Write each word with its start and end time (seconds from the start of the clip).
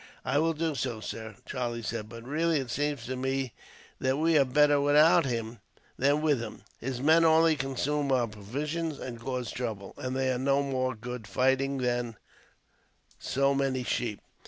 "I 0.25 0.39
will 0.39 0.53
do 0.53 0.73
so, 0.73 0.99
sir," 0.99 1.35
Charlie 1.45 1.83
said; 1.83 2.09
"but 2.09 2.23
really, 2.23 2.57
it 2.59 2.71
seems 2.71 3.05
to 3.05 3.15
me 3.15 3.53
that 3.99 4.17
we 4.17 4.35
are 4.35 4.45
better 4.45 4.81
without 4.81 5.25
him 5.27 5.59
than 5.95 6.23
with 6.23 6.39
him. 6.41 6.63
His 6.79 6.99
men 6.99 7.23
only 7.23 7.55
consume 7.55 8.11
our 8.11 8.25
provisions, 8.27 8.97
and 8.97 9.19
cause 9.21 9.51
trouble, 9.51 9.93
and 9.97 10.15
they 10.15 10.31
are 10.33 10.39
no 10.39 10.63
more 10.63 10.95
good 10.95 11.27
fighting 11.27 11.77
than 11.77 12.15
so 13.19 13.53
many 13.53 13.83
sheep." 13.83 14.21